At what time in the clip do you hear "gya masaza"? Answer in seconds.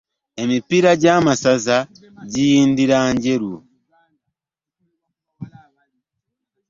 1.01-1.77